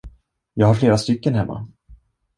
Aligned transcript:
Jag 0.53 0.67
har 0.67 0.73
flera 0.75 0.97
stycken 0.97 1.35
hemma. 1.35 1.67